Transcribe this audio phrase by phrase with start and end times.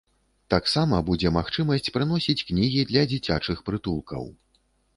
[0.53, 4.23] Таксама будзе магчымасць прыносіць кнігі для дзіцячых прытулкаў.